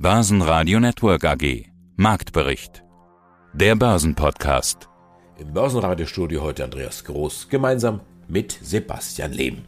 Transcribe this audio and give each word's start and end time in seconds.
Börsenradio 0.00 0.78
Network 0.78 1.24
AG. 1.24 1.64
Marktbericht. 1.96 2.84
Der 3.52 3.74
Börsenpodcast. 3.74 4.88
Im 5.40 5.52
Börsenradiostudio 5.52 6.40
heute 6.40 6.62
Andreas 6.62 7.02
Groß 7.02 7.48
gemeinsam 7.48 8.02
mit 8.28 8.56
Sebastian 8.62 9.32
Lehm. 9.32 9.64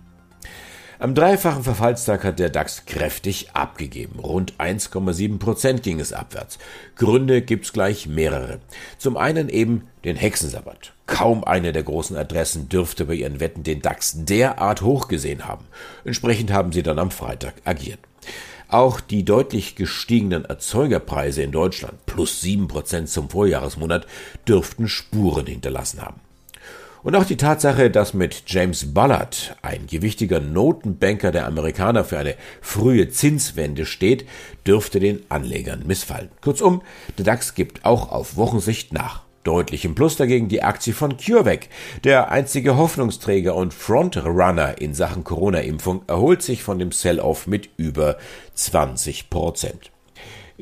Am 1.00 1.16
dreifachen 1.16 1.64
Verfallstag 1.64 2.22
hat 2.22 2.38
der 2.38 2.48
DAX 2.48 2.86
kräftig 2.86 3.50
abgegeben. 3.54 4.20
Rund 4.20 4.54
1,7 4.58 5.40
Prozent 5.40 5.82
ging 5.82 5.98
es 5.98 6.12
abwärts. 6.12 6.60
Gründe 6.94 7.42
gibt's 7.42 7.72
gleich 7.72 8.06
mehrere. 8.06 8.60
Zum 8.98 9.16
einen 9.16 9.48
eben 9.48 9.88
den 10.04 10.14
Hexensabbat. 10.14 10.92
Kaum 11.06 11.42
eine 11.42 11.72
der 11.72 11.82
großen 11.82 12.16
Adressen 12.16 12.68
dürfte 12.68 13.06
bei 13.06 13.14
ihren 13.14 13.40
Wetten 13.40 13.64
den 13.64 13.82
DAX 13.82 14.24
derart 14.26 14.82
hoch 14.82 15.08
gesehen 15.08 15.48
haben. 15.48 15.64
Entsprechend 16.04 16.52
haben 16.52 16.70
sie 16.70 16.84
dann 16.84 17.00
am 17.00 17.10
Freitag 17.10 17.54
agiert. 17.64 17.98
Auch 18.70 19.00
die 19.00 19.24
deutlich 19.24 19.74
gestiegenen 19.74 20.44
Erzeugerpreise 20.44 21.42
in 21.42 21.50
Deutschland 21.50 22.06
plus 22.06 22.40
7% 22.40 23.06
zum 23.06 23.28
Vorjahresmonat 23.28 24.06
dürften 24.46 24.86
Spuren 24.86 25.46
hinterlassen 25.46 26.00
haben. 26.00 26.20
Und 27.02 27.16
auch 27.16 27.24
die 27.24 27.36
Tatsache, 27.36 27.90
dass 27.90 28.14
mit 28.14 28.44
James 28.46 28.94
Bullard, 28.94 29.56
ein 29.62 29.86
gewichtiger 29.88 30.38
Notenbanker 30.38 31.32
der 31.32 31.46
Amerikaner, 31.46 32.04
für 32.04 32.18
eine 32.18 32.36
frühe 32.60 33.08
Zinswende 33.08 33.86
steht, 33.86 34.26
dürfte 34.66 35.00
den 35.00 35.22
Anlegern 35.30 35.86
missfallen. 35.86 36.28
Kurzum, 36.40 36.82
der 37.18 37.24
DAX 37.24 37.54
gibt 37.54 37.84
auch 37.84 38.12
auf 38.12 38.36
Wochensicht 38.36 38.92
nach. 38.92 39.29
Deutlich 39.42 39.86
im 39.86 39.94
Plus 39.94 40.16
dagegen 40.16 40.48
die 40.48 40.62
Aktie 40.62 40.92
von 40.92 41.16
CureVac. 41.16 41.68
Der 42.04 42.30
einzige 42.30 42.76
Hoffnungsträger 42.76 43.54
und 43.54 43.72
Frontrunner 43.72 44.78
in 44.80 44.92
Sachen 44.92 45.24
Corona-Impfung 45.24 46.02
erholt 46.06 46.42
sich 46.42 46.62
von 46.62 46.78
dem 46.78 46.92
Sell-off 46.92 47.46
mit 47.46 47.70
über 47.78 48.18
20 48.54 49.30
Prozent. 49.30 49.90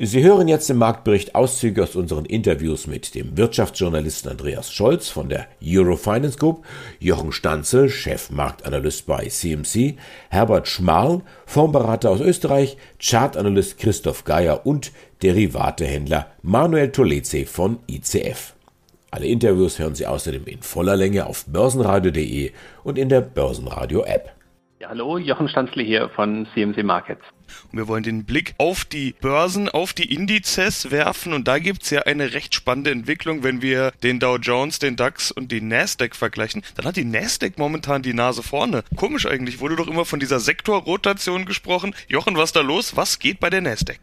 Sie 0.01 0.23
hören 0.23 0.47
jetzt 0.47 0.69
im 0.69 0.77
Marktbericht 0.77 1.35
Auszüge 1.35 1.83
aus 1.83 1.97
unseren 1.97 2.23
Interviews 2.23 2.87
mit 2.87 3.15
dem 3.15 3.35
Wirtschaftsjournalisten 3.35 4.31
Andreas 4.31 4.71
Scholz 4.71 5.09
von 5.09 5.27
der 5.27 5.47
Eurofinance 5.61 6.37
Group, 6.37 6.65
Jochen 7.01 7.33
Stanzel, 7.33 7.89
Chefmarktanalyst 7.89 9.05
bei 9.05 9.25
CMC, 9.25 9.97
Herbert 10.29 10.69
Schmarl, 10.69 11.21
Fondsberater 11.45 12.11
aus 12.11 12.21
Österreich, 12.21 12.77
Chartanalyst 12.97 13.77
Christoph 13.77 14.23
Geier 14.23 14.65
und 14.65 14.93
Derivatehändler 15.21 16.27
Manuel 16.43 16.93
Toleze 16.93 17.45
von 17.45 17.79
ICF. 17.89 18.53
Alle 19.11 19.25
Interviews 19.25 19.79
hören 19.79 19.95
Sie 19.95 20.05
außerdem 20.05 20.45
in 20.45 20.61
voller 20.61 20.95
Länge 20.95 21.25
auf 21.25 21.45
börsenradio.de 21.45 22.51
und 22.83 22.97
in 22.97 23.09
der 23.09 23.21
Börsenradio-App. 23.21 24.35
Ja, 24.79 24.89
hallo, 24.89 25.17
Jochen 25.17 25.49
Stanzli 25.49 25.83
hier 25.83 26.09
von 26.09 26.47
CMC 26.53 26.83
Markets. 26.83 27.21
Und 27.71 27.79
wir 27.79 27.87
wollen 27.87 28.03
den 28.03 28.23
Blick 28.23 28.53
auf 28.59 28.85
die 28.85 29.13
Börsen, 29.19 29.67
auf 29.67 29.93
die 29.93 30.13
Indizes 30.13 30.91
werfen. 30.91 31.33
Und 31.33 31.47
da 31.47 31.57
gibt's 31.57 31.89
ja 31.89 32.03
eine 32.03 32.33
recht 32.33 32.53
spannende 32.53 32.91
Entwicklung, 32.91 33.43
wenn 33.43 33.61
wir 33.63 33.91
den 34.03 34.19
Dow 34.19 34.37
Jones, 34.37 34.77
den 34.77 34.95
DAX 34.95 35.31
und 35.31 35.51
die 35.51 35.59
Nasdaq 35.59 36.15
vergleichen. 36.15 36.61
Dann 36.75 36.85
hat 36.85 36.95
die 36.95 37.03
Nasdaq 37.03 37.57
momentan 37.57 38.03
die 38.03 38.13
Nase 38.13 38.43
vorne. 38.43 38.83
Komisch 38.95 39.25
eigentlich, 39.25 39.59
wurde 39.59 39.75
doch 39.75 39.87
immer 39.87 40.05
von 40.05 40.19
dieser 40.19 40.39
Sektorrotation 40.39 41.45
gesprochen. 41.45 41.95
Jochen, 42.07 42.37
was 42.37 42.53
da 42.53 42.61
los? 42.61 42.95
Was 42.95 43.19
geht 43.19 43.39
bei 43.39 43.49
der 43.49 43.61
Nasdaq? 43.61 43.99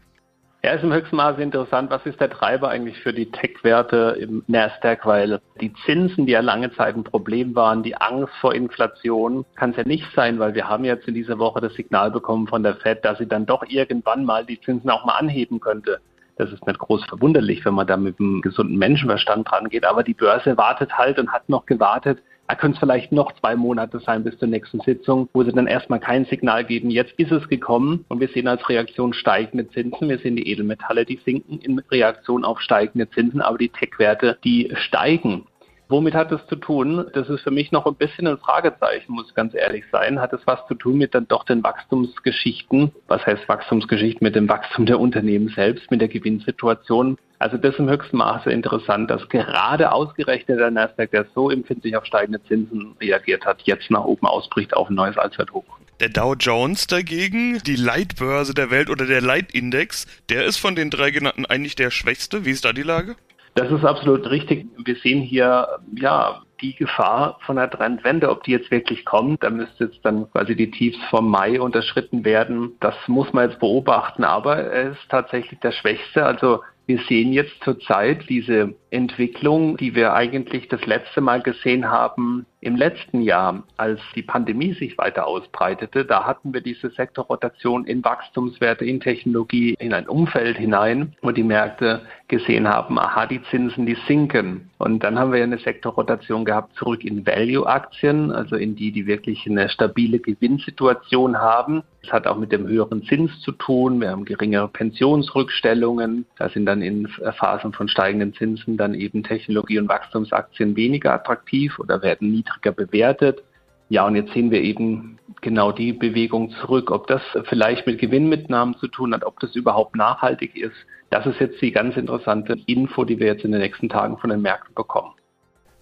Ja, 0.67 0.73
ist 0.73 0.83
im 0.83 0.91
höchsten 0.91 1.15
Maße 1.15 1.41
interessant. 1.41 1.89
Was 1.91 2.05
ist 2.05 2.19
der 2.19 2.29
Treiber 2.29 2.67
eigentlich 2.67 2.99
für 2.99 3.13
die 3.13 3.31
Tech-Werte 3.31 4.17
im 4.19 4.43
Nasdaq? 4.47 5.05
Weil 5.05 5.39
die 5.61 5.71
Zinsen, 5.85 6.25
die 6.25 6.33
ja 6.33 6.41
lange 6.41 6.73
Zeit 6.73 6.93
ein 6.93 7.05
Problem 7.05 7.55
waren, 7.55 7.83
die 7.83 7.95
Angst 7.95 8.33
vor 8.41 8.53
Inflation, 8.53 9.45
kann 9.55 9.69
es 9.69 9.77
ja 9.77 9.85
nicht 9.85 10.05
sein, 10.13 10.39
weil 10.39 10.55
wir 10.55 10.67
haben 10.67 10.83
jetzt 10.83 11.07
in 11.07 11.13
dieser 11.13 11.39
Woche 11.39 11.61
das 11.61 11.73
Signal 11.75 12.11
bekommen 12.11 12.47
von 12.47 12.63
der 12.63 12.75
Fed, 12.75 13.05
dass 13.05 13.17
sie 13.17 13.27
dann 13.27 13.45
doch 13.45 13.63
irgendwann 13.69 14.25
mal 14.25 14.45
die 14.45 14.59
Zinsen 14.59 14.89
auch 14.89 15.05
mal 15.05 15.15
anheben 15.15 15.61
könnte. 15.61 16.01
Das 16.35 16.51
ist 16.51 16.67
nicht 16.67 16.79
groß 16.79 17.05
verwunderlich, 17.05 17.63
wenn 17.63 17.73
man 17.73 17.87
da 17.87 17.95
mit 17.95 18.19
einem 18.19 18.41
gesunden 18.41 18.77
Menschenverstand 18.77 19.49
dran 19.49 19.69
geht. 19.69 19.85
Aber 19.85 20.03
die 20.03 20.15
Börse 20.15 20.57
wartet 20.57 20.97
halt 20.97 21.17
und 21.17 21.31
hat 21.31 21.47
noch 21.47 21.65
gewartet, 21.65 22.19
da 22.47 22.55
können 22.55 22.73
es 22.73 22.79
vielleicht 22.79 23.11
noch 23.11 23.33
zwei 23.33 23.55
Monate 23.55 23.99
sein 23.99 24.23
bis 24.23 24.37
zur 24.37 24.47
nächsten 24.47 24.79
Sitzung, 24.81 25.27
wo 25.33 25.43
sie 25.43 25.51
dann 25.51 25.67
erstmal 25.67 25.99
kein 25.99 26.25
Signal 26.25 26.63
geben. 26.63 26.89
Jetzt 26.89 27.13
ist 27.17 27.31
es 27.31 27.47
gekommen 27.49 28.05
und 28.07 28.21
wir 28.21 28.29
sehen 28.29 28.47
als 28.47 28.67
Reaktion 28.69 29.13
steigende 29.13 29.67
Zinsen. 29.69 30.07
Wir 30.07 30.19
sehen 30.19 30.37
die 30.37 30.49
Edelmetalle, 30.49 31.05
die 31.05 31.19
sinken 31.25 31.59
in 31.59 31.79
Reaktion 31.91 32.45
auf 32.45 32.61
steigende 32.61 33.09
Zinsen, 33.09 33.41
aber 33.41 33.57
die 33.57 33.69
Tech-Werte, 33.69 34.37
die 34.43 34.71
steigen. 34.75 35.45
Womit 35.89 36.15
hat 36.15 36.33
es 36.33 36.45
zu 36.47 36.57
tun? 36.57 37.05
Das 37.13 37.29
ist 37.29 37.41
für 37.41 37.51
mich 37.51 37.71
noch 37.71 37.85
ein 37.85 37.95
bisschen 37.95 38.27
ein 38.27 38.37
Fragezeichen, 38.37 39.13
muss 39.13 39.33
ganz 39.33 39.53
ehrlich 39.53 39.85
sein. 39.89 40.19
Hat 40.19 40.33
es 40.33 40.41
was 40.45 40.59
zu 40.67 40.75
tun 40.75 40.97
mit 40.97 41.15
dann 41.15 41.29
doch 41.29 41.45
den 41.45 41.63
Wachstumsgeschichten? 41.63 42.91
Was 43.07 43.25
heißt 43.25 43.47
Wachstumsgeschichten? 43.47 44.25
Mit 44.25 44.35
dem 44.35 44.49
Wachstum 44.49 44.85
der 44.85 44.99
Unternehmen 44.99 45.47
selbst, 45.55 45.89
mit 45.89 46.01
der 46.01 46.09
Gewinnsituation? 46.09 47.17
Also 47.39 47.55
das 47.55 47.73
ist 47.73 47.79
im 47.79 47.89
höchsten 47.89 48.17
Maße 48.17 48.51
interessant, 48.51 49.09
dass 49.09 49.29
gerade 49.29 49.91
ausgerechnet 49.93 50.59
der 50.59 50.71
Nasdaq, 50.71 51.11
der 51.11 51.25
so 51.33 51.49
empfindlich 51.49 51.95
auf 51.95 52.05
steigende 52.05 52.43
Zinsen 52.43 52.95
reagiert 52.99 53.45
hat, 53.45 53.61
jetzt 53.61 53.89
nach 53.89 54.03
oben 54.03 54.25
ausbricht 54.25 54.75
auf 54.75 54.89
ein 54.89 54.95
neues 54.95 55.17
Allzeithoch. 55.17 55.63
Der 56.01 56.09
Dow 56.09 56.35
Jones 56.35 56.87
dagegen, 56.87 57.59
die 57.65 57.75
Leitbörse 57.75 58.53
der 58.53 58.71
Welt 58.71 58.89
oder 58.89 59.05
der 59.05 59.21
Leitindex, 59.21 60.05
der 60.29 60.45
ist 60.45 60.57
von 60.57 60.75
den 60.75 60.89
drei 60.89 61.11
genannten 61.11 61.45
eigentlich 61.45 61.75
der 61.75 61.91
schwächste. 61.91 62.43
Wie 62.43 62.51
ist 62.51 62.65
da 62.65 62.73
die 62.73 62.83
Lage? 62.83 63.15
Das 63.57 63.71
ist 63.71 63.83
absolut 63.83 64.29
richtig. 64.29 64.67
Wir 64.85 64.95
sehen 64.97 65.19
hier, 65.19 65.67
ja, 65.95 66.43
die 66.61 66.75
Gefahr 66.75 67.39
von 67.43 67.57
einer 67.57 67.71
Trendwende, 67.71 68.29
ob 68.29 68.43
die 68.43 68.51
jetzt 68.51 68.69
wirklich 68.69 69.03
kommt, 69.03 69.41
da 69.41 69.49
müsste 69.49 69.85
jetzt 69.85 69.99
dann 70.03 70.29
quasi 70.31 70.55
die 70.55 70.69
Tiefs 70.69 70.99
vom 71.09 71.27
Mai 71.27 71.59
unterschritten 71.59 72.23
werden. 72.23 72.73
Das 72.81 72.93
muss 73.07 73.33
man 73.33 73.49
jetzt 73.49 73.59
beobachten, 73.59 74.23
aber 74.23 74.57
er 74.57 74.91
ist 74.91 75.09
tatsächlich 75.09 75.59
der 75.61 75.71
Schwächste. 75.71 76.23
Also 76.23 76.61
wir 76.85 76.99
sehen 77.09 77.33
jetzt 77.33 77.63
zurzeit 77.63 78.29
diese 78.29 78.75
Entwicklung, 78.91 79.75
die 79.77 79.95
wir 79.95 80.13
eigentlich 80.13 80.67
das 80.67 80.85
letzte 80.85 81.21
Mal 81.21 81.41
gesehen 81.41 81.89
haben 81.89 82.45
im 82.59 82.75
letzten 82.75 83.21
Jahr, 83.21 83.63
als 83.77 83.99
die 84.15 84.23
Pandemie 84.23 84.73
sich 84.73 84.97
weiter 84.97 85.27
ausbreitete. 85.27 86.05
Da 86.05 86.25
hatten 86.25 86.53
wir 86.53 86.61
diese 86.61 86.89
Sektorrotation 86.89 87.85
in 87.85 88.03
Wachstumswerte, 88.03 88.83
in 88.83 88.99
Technologie, 88.99 89.75
in 89.79 89.93
ein 89.93 90.07
Umfeld 90.07 90.57
hinein, 90.57 91.13
wo 91.21 91.31
die 91.31 91.43
Märkte 91.43 92.01
gesehen 92.27 92.67
haben, 92.67 92.97
aha, 92.99 93.27
die 93.27 93.41
Zinsen, 93.43 93.85
die 93.85 93.97
sinken. 94.07 94.69
Und 94.79 95.03
dann 95.03 95.17
haben 95.17 95.33
wir 95.33 95.41
eine 95.41 95.59
Sektorrotation 95.59 96.45
gehabt 96.45 96.75
zurück 96.75 97.03
in 97.03 97.25
Value-Aktien, 97.25 98.31
also 98.31 98.55
in 98.55 98.75
die, 98.75 98.91
die 98.91 99.07
wirklich 99.07 99.47
eine 99.47 99.69
stabile 99.69 100.19
Gewinnsituation 100.19 101.37
haben. 101.37 101.83
Das 102.03 102.11
hat 102.11 102.27
auch 102.27 102.37
mit 102.37 102.51
dem 102.51 102.67
höheren 102.67 103.03
Zins 103.03 103.39
zu 103.41 103.51
tun. 103.51 104.01
Wir 104.01 104.11
haben 104.11 104.25
geringere 104.25 104.67
Pensionsrückstellungen. 104.67 106.25
Da 106.37 106.49
sind 106.49 106.65
dann 106.65 106.81
in 106.81 107.07
Phasen 107.07 107.73
von 107.73 107.87
steigenden 107.87 108.33
Zinsen 108.33 108.77
dann 108.77 108.93
eben 108.93 109.23
Technologie- 109.23 109.79
und 109.79 109.89
Wachstumsaktien 109.89 110.75
weniger 110.75 111.13
attraktiv 111.13 111.79
oder 111.79 112.01
werden 112.01 112.31
niedriger 112.47 112.71
bewertet. 112.71 113.43
Ja, 113.89 114.05
und 114.05 114.15
jetzt 114.15 114.33
sehen 114.33 114.51
wir 114.51 114.61
eben 114.61 115.17
genau 115.41 115.71
die 115.71 115.93
Bewegung 115.93 116.51
zurück. 116.61 116.91
Ob 116.91 117.07
das 117.07 117.21
vielleicht 117.47 117.87
mit 117.87 117.99
Gewinnmitnahmen 117.99 118.75
zu 118.79 118.87
tun 118.87 119.13
hat, 119.13 119.23
ob 119.23 119.39
das 119.39 119.55
überhaupt 119.55 119.95
nachhaltig 119.95 120.55
ist, 120.55 120.75
das 121.09 121.25
ist 121.25 121.39
jetzt 121.39 121.61
die 121.61 121.71
ganz 121.71 121.95
interessante 121.95 122.57
Info, 122.65 123.05
die 123.05 123.17
wir 123.19 123.27
jetzt 123.27 123.45
in 123.45 123.51
den 123.51 123.61
nächsten 123.61 123.87
Tagen 123.87 124.17
von 124.17 124.29
den 124.29 124.41
Märkten 124.41 124.75
bekommen. 124.75 125.13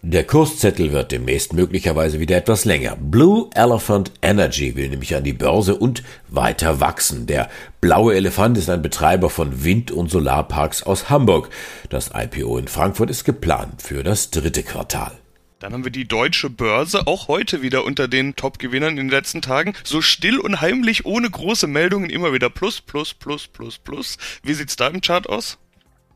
Der 0.03 0.23
Kurszettel 0.23 0.91
wird 0.91 1.11
demnächst 1.11 1.53
möglicherweise 1.53 2.19
wieder 2.19 2.37
etwas 2.37 2.63
länger. 2.63 2.95
Blue 2.95 3.49
Elephant 3.55 4.11
Energy 4.21 4.75
will 4.75 4.89
nämlich 4.89 5.15
an 5.15 5.23
die 5.23 5.33
Börse 5.33 5.75
und 5.75 6.03
weiter 6.29 6.79
wachsen. 6.79 7.25
Der 7.25 7.49
blaue 7.81 8.13
Elefant 8.13 8.55
ist 8.59 8.69
ein 8.69 8.83
Betreiber 8.83 9.31
von 9.31 9.63
Wind- 9.63 9.89
und 9.89 10.11
Solarparks 10.11 10.83
aus 10.83 11.09
Hamburg. 11.09 11.49
Das 11.89 12.11
IPO 12.13 12.59
in 12.59 12.67
Frankfurt 12.67 13.09
ist 13.09 13.23
geplant 13.23 13.81
für 13.81 14.03
das 14.03 14.29
dritte 14.29 14.61
Quartal. 14.61 15.13
Dann 15.65 15.73
haben 15.73 15.83
wir 15.83 15.91
die 15.91 16.07
deutsche 16.07 16.51
Börse, 16.51 17.07
auch 17.07 17.27
heute 17.27 17.63
wieder 17.63 17.85
unter 17.85 18.07
den 18.07 18.35
Top-Gewinnern 18.35 18.99
in 18.99 19.07
den 19.07 19.09
letzten 19.09 19.41
Tagen. 19.41 19.73
So 19.83 19.99
still 19.99 20.37
und 20.37 20.61
heimlich, 20.61 21.07
ohne 21.07 21.27
große 21.27 21.65
Meldungen, 21.65 22.11
immer 22.11 22.33
wieder 22.33 22.51
plus, 22.51 22.81
plus, 22.81 23.15
plus, 23.15 23.47
plus, 23.47 23.79
plus. 23.79 24.17
Wie 24.43 24.53
sieht's 24.53 24.75
da 24.75 24.89
im 24.89 25.01
Chart 25.01 25.27
aus? 25.27 25.57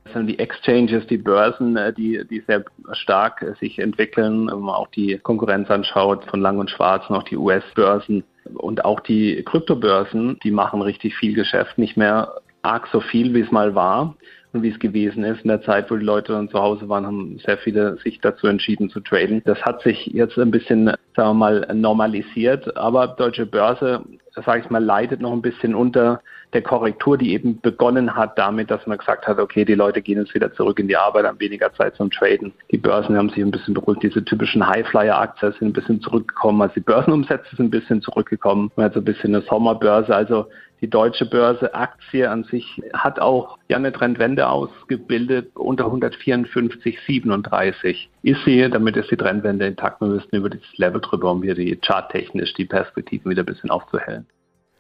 Das 0.04 0.14
sind 0.14 0.28
die 0.28 0.38
Exchanges, 0.38 1.08
die 1.08 1.18
Börsen, 1.18 1.76
äh, 1.78 1.92
die, 1.92 2.22
die 2.30 2.44
sehr 2.46 2.64
stark 2.92 3.42
äh, 3.42 3.56
sich 3.60 3.80
entwickeln. 3.80 4.52
Wenn 4.52 4.60
man 4.60 4.76
auch 4.76 4.90
die 4.90 5.18
Konkurrenz 5.18 5.68
anschaut 5.72 6.26
von 6.26 6.42
Lang 6.42 6.60
und 6.60 6.70
Schwarz, 6.70 7.10
noch 7.10 7.24
die 7.24 7.38
US-Börsen 7.38 8.24
und 8.54 8.86
auch 8.86 9.00
die 9.00 9.42
Kryptobörsen, 9.42 10.38
die 10.44 10.52
machen 10.52 10.84
richtig 10.84 11.16
viel 11.16 11.34
Geschäft, 11.34 11.80
nicht 11.80 11.98
mehr 11.98 12.36
arg 12.62 12.88
so 12.92 13.02
viel, 13.02 13.34
wie 13.34 13.42
es 13.42 13.50
mal 13.50 13.74
war 13.74 14.16
und 14.54 14.64
wie 14.64 14.70
es 14.70 14.80
gewesen 14.80 15.24
ist. 15.24 15.42
In 15.42 15.50
der 15.50 15.62
Zeit, 15.62 15.92
wo 15.92 15.96
die 15.96 16.06
Leute 16.06 16.34
dann 16.34 16.50
zu 16.50 16.60
Hause 16.60 16.90
waren, 16.90 17.06
haben 17.06 17.40
sehr 17.46 17.58
viele 17.58 17.98
sich 17.98 18.20
dazu 18.20 18.48
entschieden 18.48 18.90
zu 18.90 19.00
traden. 19.00 19.42
Das 19.46 19.62
hat 19.62 19.82
sich 19.82 20.08
jetzt 20.08 20.38
ein 20.38 20.52
bisschen, 20.52 20.88
sagen 21.16 21.30
wir 21.30 21.34
mal, 21.34 21.68
normalisiert. 21.74 22.76
Aber 22.76 23.08
deutsche 23.08 23.46
Börse, 23.46 24.04
sage 24.34 24.62
ich 24.62 24.70
mal, 24.70 24.84
leidet 24.84 25.22
noch 25.22 25.34
ein 25.34 25.42
bisschen 25.42 25.76
unter 25.76 26.22
der 26.54 26.64
Korrektur, 26.64 27.16
die 27.18 27.34
eben 27.34 27.62
begonnen 27.62 28.16
hat 28.16 28.38
damit, 28.40 28.72
dass 28.72 28.88
man 28.88 28.98
gesagt 28.98 29.28
hat, 29.28 29.38
okay, 29.38 29.66
die 29.66 29.76
Leute 29.76 30.02
gehen 30.02 30.18
jetzt 30.18 30.34
wieder 30.34 30.52
zurück 30.54 30.80
in 30.80 30.88
die 30.88 30.98
Arbeit, 30.98 31.26
haben 31.26 31.40
weniger 31.40 31.72
Zeit 31.74 31.96
zum 31.96 32.10
Traden. 32.10 32.54
Die 32.72 32.78
Börsen 32.78 33.16
haben 33.16 33.30
sich 33.30 33.40
ein 33.40 33.52
bisschen 33.52 33.76
beruhigt. 33.76 34.02
Diese 34.02 34.26
typischen 34.26 34.68
Highflyer-Aktien 34.68 35.54
sind 35.60 35.68
ein 35.68 35.74
bisschen 35.74 36.02
zurückgekommen. 36.02 36.62
Also 36.64 36.74
die 36.74 36.80
Börsenumsätze 36.80 37.56
sind 37.56 37.68
ein 37.68 37.70
bisschen 37.70 38.02
zurückgekommen. 38.02 38.72
Man 38.76 38.86
hat 38.86 38.94
so 38.94 39.00
ein 39.00 39.06
bisschen 39.06 39.36
eine 39.36 39.46
Sommerbörse. 39.46 40.16
Also 40.16 40.48
Die 40.82 40.90
deutsche 40.90 41.26
Börse 41.26 41.74
Aktie 41.74 42.30
an 42.30 42.44
sich 42.46 42.82
hat 42.94 43.20
auch 43.20 43.58
ja 43.68 43.76
eine 43.78 43.92
Trendwende 43.92 44.48
ausgebildet 44.48 45.52
unter 45.56 45.88
154,37 45.88 48.08
ist 48.24 48.46
sie, 48.46 48.70
damit 48.70 48.96
ist 48.96 49.12
die 49.12 49.18
Trendwende 49.18 49.68
intakt. 49.68 50.00
Wir 50.02 50.08
müssen 50.08 50.36
über 50.36 50.50
dieses 50.50 50.78
Level 50.78 51.02
drüber, 51.02 51.32
um 51.32 51.44
hier 51.44 51.56
die 51.56 51.78
charttechnisch 51.82 52.54
die 52.54 52.66
Perspektiven 52.66 53.30
wieder 53.30 53.44
ein 53.44 53.48
bisschen 53.48 53.72
aufzuhellen. 53.72 54.26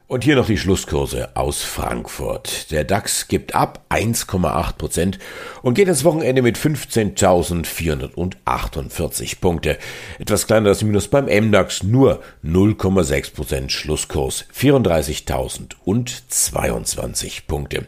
Und 0.09 0.23
hier 0.23 0.35
noch 0.35 0.47
die 0.47 0.57
Schlusskurse 0.57 1.29
aus 1.35 1.61
Frankfurt. 1.61 2.71
Der 2.71 2.83
DAX 2.83 3.27
gibt 3.27 3.53
ab 3.53 3.85
1,8 3.91 4.73
Prozent 4.73 5.19
und 5.61 5.75
geht 5.75 5.87
ins 5.87 6.03
Wochenende 6.03 6.41
mit 6.41 6.57
15.448 6.57 9.39
Punkte. 9.39 9.77
Etwas 10.17 10.47
kleiner 10.47 10.69
als 10.69 10.81
Minus 10.81 11.09
beim 11.09 11.25
MDAX, 11.25 11.83
nur 11.83 12.23
0,6 12.43 13.35
Prozent 13.35 13.71
Schlusskurs, 13.71 14.45
34.022 14.57 17.41
Punkte. 17.45 17.85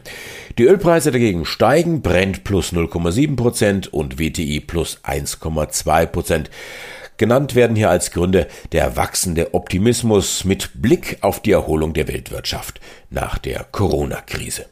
Die 0.58 0.66
Ölpreise 0.66 1.10
dagegen 1.10 1.44
steigen, 1.44 2.02
Brent 2.02 2.44
plus 2.44 2.72
0,7 2.72 3.34
Prozent 3.34 3.92
und 3.92 4.20
WTI 4.20 4.60
plus 4.60 5.00
1,2 5.02 6.06
Prozent. 6.06 6.50
Genannt 7.22 7.54
werden 7.54 7.76
hier 7.76 7.88
als 7.88 8.10
Gründe 8.10 8.48
der 8.72 8.96
wachsende 8.96 9.54
Optimismus 9.54 10.44
mit 10.44 10.82
Blick 10.82 11.18
auf 11.20 11.38
die 11.38 11.52
Erholung 11.52 11.92
der 11.92 12.08
Weltwirtschaft 12.08 12.80
nach 13.10 13.38
der 13.38 13.64
Corona-Krise. 13.70 14.66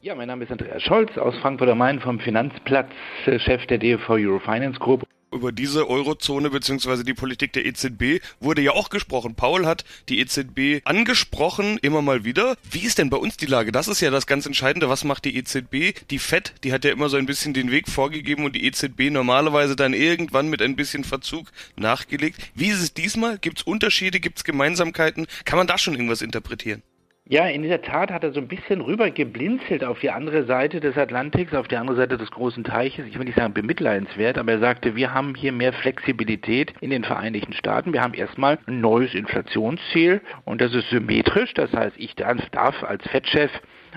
Ja, 0.00 0.16
mein 0.16 0.26
Name 0.26 0.42
ist 0.42 0.50
Andreas 0.50 0.82
Scholz 0.82 1.16
aus 1.16 1.36
Frankfurt 1.40 1.68
am 1.68 1.78
Main 1.78 2.00
vom 2.00 2.18
Finanzplatz, 2.18 2.90
Chef 3.24 3.64
der 3.66 3.78
DFV 3.78 4.14
Eurofinance 4.14 4.80
Group 4.80 5.04
über 5.32 5.52
diese 5.52 5.88
Eurozone 5.88 6.50
beziehungsweise 6.50 7.04
die 7.04 7.14
Politik 7.14 7.52
der 7.52 7.64
EZB 7.66 8.22
wurde 8.40 8.62
ja 8.62 8.72
auch 8.72 8.90
gesprochen. 8.90 9.34
Paul 9.34 9.66
hat 9.66 9.84
die 10.08 10.20
EZB 10.20 10.82
angesprochen, 10.84 11.78
immer 11.78 12.02
mal 12.02 12.24
wieder. 12.24 12.56
Wie 12.70 12.80
ist 12.80 12.98
denn 12.98 13.10
bei 13.10 13.16
uns 13.16 13.36
die 13.36 13.46
Lage? 13.46 13.72
Das 13.72 13.88
ist 13.88 14.00
ja 14.00 14.10
das 14.10 14.26
ganz 14.26 14.46
Entscheidende. 14.46 14.88
Was 14.88 15.04
macht 15.04 15.24
die 15.24 15.36
EZB? 15.36 15.94
Die 16.10 16.18
FED, 16.18 16.54
die 16.64 16.72
hat 16.72 16.84
ja 16.84 16.90
immer 16.90 17.08
so 17.08 17.16
ein 17.16 17.26
bisschen 17.26 17.54
den 17.54 17.70
Weg 17.70 17.88
vorgegeben 17.88 18.44
und 18.44 18.56
die 18.56 18.64
EZB 18.64 19.10
normalerweise 19.10 19.76
dann 19.76 19.94
irgendwann 19.94 20.48
mit 20.48 20.62
ein 20.62 20.76
bisschen 20.76 21.04
Verzug 21.04 21.52
nachgelegt. 21.76 22.40
Wie 22.54 22.68
ist 22.68 22.80
es 22.80 22.94
diesmal? 22.94 23.38
Gibt 23.38 23.58
es 23.58 23.62
Unterschiede? 23.64 24.20
Gibt 24.20 24.38
es 24.38 24.44
Gemeinsamkeiten? 24.44 25.26
Kann 25.44 25.58
man 25.58 25.66
da 25.66 25.78
schon 25.78 25.94
irgendwas 25.94 26.22
interpretieren? 26.22 26.82
Ja, 27.30 27.46
in 27.46 27.62
der 27.62 27.80
Tat 27.80 28.10
hat 28.10 28.24
er 28.24 28.32
so 28.32 28.40
ein 28.40 28.48
bisschen 28.48 28.80
rüber 28.80 29.08
geblinzelt 29.08 29.84
auf 29.84 30.00
die 30.00 30.10
andere 30.10 30.46
Seite 30.46 30.80
des 30.80 30.98
Atlantiks, 30.98 31.54
auf 31.54 31.68
die 31.68 31.76
andere 31.76 31.96
Seite 31.96 32.18
des 32.18 32.28
großen 32.32 32.64
Teiches. 32.64 33.06
Ich 33.06 33.16
will 33.16 33.24
nicht 33.24 33.38
sagen 33.38 33.54
bemitleidenswert, 33.54 34.36
aber 34.36 34.50
er 34.50 34.58
sagte, 34.58 34.96
wir 34.96 35.14
haben 35.14 35.36
hier 35.36 35.52
mehr 35.52 35.72
Flexibilität 35.72 36.74
in 36.80 36.90
den 36.90 37.04
Vereinigten 37.04 37.52
Staaten. 37.52 37.92
Wir 37.92 38.02
haben 38.02 38.14
erstmal 38.14 38.58
ein 38.66 38.80
neues 38.80 39.14
Inflationsziel 39.14 40.20
und 40.44 40.60
das 40.60 40.74
ist 40.74 40.90
symmetrisch. 40.90 41.54
Das 41.54 41.72
heißt, 41.72 41.94
ich 41.98 42.16
darf 42.16 42.82
als 42.82 43.06
Fettchef 43.06 43.52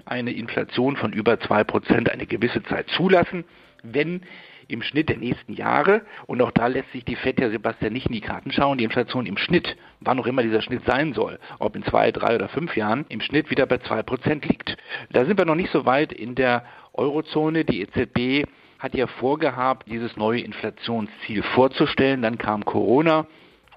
eine 0.05 0.31
Inflation 0.31 0.95
von 0.95 1.11
über 1.11 1.39
zwei 1.39 1.63
Prozent 1.63 2.11
eine 2.11 2.27
gewisse 2.27 2.61
Zeit 2.61 2.87
zulassen, 2.89 3.45
wenn 3.83 4.21
im 4.67 4.81
Schnitt 4.81 5.09
der 5.09 5.17
nächsten 5.17 5.53
Jahre, 5.53 6.01
und 6.25 6.41
auch 6.41 6.51
da 6.51 6.67
lässt 6.67 6.91
sich 6.91 7.03
die 7.03 7.15
FED 7.15 7.39
ja 7.39 7.49
Sebastian 7.49 7.93
nicht 7.93 8.07
in 8.07 8.13
die 8.13 8.21
Karten 8.21 8.51
schauen, 8.51 8.77
die 8.77 8.85
Inflation 8.85 9.25
im 9.25 9.37
Schnitt, 9.37 9.75
wann 9.99 10.19
auch 10.19 10.25
immer 10.25 10.41
dieser 10.41 10.61
Schnitt 10.61 10.83
sein 10.85 11.13
soll, 11.13 11.39
ob 11.59 11.75
in 11.75 11.83
zwei, 11.83 12.11
drei 12.11 12.35
oder 12.35 12.49
fünf 12.49 12.75
Jahren, 12.75 13.05
im 13.09 13.21
Schnitt 13.21 13.49
wieder 13.51 13.65
bei 13.65 13.77
zwei 13.79 14.01
Prozent 14.03 14.47
liegt. 14.47 14.77
Da 15.11 15.25
sind 15.25 15.37
wir 15.37 15.45
noch 15.45 15.55
nicht 15.55 15.71
so 15.71 15.85
weit 15.85 16.13
in 16.13 16.35
der 16.35 16.65
Eurozone. 16.93 17.65
Die 17.65 17.81
EZB 17.81 18.47
hat 18.79 18.95
ja 18.95 19.07
vorgehabt, 19.07 19.87
dieses 19.89 20.15
neue 20.17 20.41
Inflationsziel 20.41 21.43
vorzustellen. 21.43 22.21
Dann 22.21 22.37
kam 22.37 22.65
Corona 22.65 23.27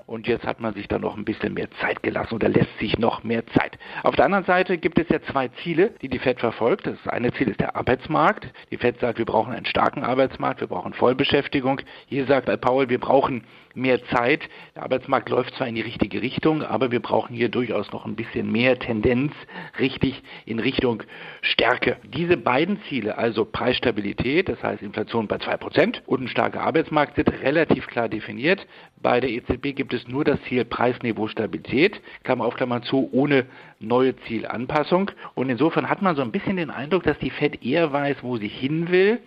und 0.06 0.26
jetzt 0.26 0.46
hat 0.46 0.60
man 0.60 0.74
sich 0.74 0.88
da 0.88 0.98
noch 0.98 1.16
ein 1.16 1.24
bisschen 1.24 1.54
mehr 1.54 1.70
Zeit 1.80 2.02
gelassen 2.02 2.34
oder 2.34 2.48
lässt 2.48 2.78
sich 2.78 2.98
noch 2.98 3.24
mehr 3.24 3.46
Zeit. 3.48 3.78
Auf 4.02 4.14
der 4.14 4.24
anderen 4.24 4.44
Seite 4.44 4.78
gibt 4.78 4.98
es 4.98 5.08
ja 5.08 5.20
zwei 5.22 5.48
Ziele, 5.62 5.94
die 6.00 6.08
die 6.08 6.18
FED 6.18 6.40
verfolgt. 6.40 6.86
Das 6.86 7.06
eine 7.08 7.32
Ziel 7.32 7.48
ist 7.48 7.60
der 7.60 7.76
Arbeitsmarkt. 7.76 8.48
Die 8.70 8.76
FED 8.76 9.00
sagt, 9.00 9.18
wir 9.18 9.24
brauchen 9.24 9.52
einen 9.52 9.66
starken 9.66 10.04
Arbeitsmarkt, 10.04 10.60
wir 10.60 10.68
brauchen 10.68 10.94
Vollbeschäftigung. 10.94 11.80
Hier 12.06 12.26
sagt 12.26 12.46
Paul, 12.60 12.88
wir 12.88 13.00
brauchen 13.00 13.44
mehr 13.76 14.02
Zeit. 14.06 14.48
Der 14.74 14.82
Arbeitsmarkt 14.84 15.28
läuft 15.28 15.54
zwar 15.54 15.68
in 15.68 15.74
die 15.74 15.82
richtige 15.82 16.22
Richtung, 16.22 16.62
aber 16.62 16.90
wir 16.90 17.00
brauchen 17.00 17.34
hier 17.34 17.48
durchaus 17.48 17.92
noch 17.92 18.06
ein 18.06 18.16
bisschen 18.16 18.50
mehr 18.50 18.78
Tendenz 18.78 19.32
richtig 19.78 20.22
in 20.46 20.58
Richtung 20.58 21.02
Stärke. 21.42 21.98
Diese 22.04 22.36
beiden 22.36 22.80
Ziele, 22.88 23.18
also 23.18 23.44
Preisstabilität, 23.44 24.48
das 24.48 24.62
heißt 24.62 24.82
Inflation 24.82 25.28
bei 25.28 25.36
2% 25.36 26.00
und 26.06 26.22
ein 26.22 26.28
starker 26.28 26.62
Arbeitsmarkt, 26.62 27.16
sind 27.16 27.28
relativ 27.42 27.86
klar 27.86 28.08
definiert. 28.08 28.66
Bei 29.02 29.20
der 29.20 29.30
EZB 29.30 29.74
gibt 29.74 29.92
es 29.92 29.95
nur 30.04 30.25
das 30.25 30.40
Ziel 30.43 30.64
Preisniveau 30.64 31.28
Stabilität, 31.28 32.00
Klammer 32.25 32.44
auf 32.44 32.54
Klammer 32.54 32.82
zu, 32.82 33.08
ohne 33.12 33.46
neue 33.81 34.16
Zielanpassung. 34.22 35.10
Und 35.34 35.48
insofern 35.48 35.88
hat 35.88 36.02
man 36.02 36.16
so 36.16 36.22
ein 36.22 36.32
bisschen 36.32 36.56
den 36.56 36.70
Eindruck, 36.70 37.04
dass 37.04 37.19
die 37.19 37.31
Fed 37.31 37.64
eher 37.64 37.93
weiß, 37.93 38.19
wo 38.22 38.37
sie 38.37 38.48
hin 38.48 38.90
will 38.90 39.20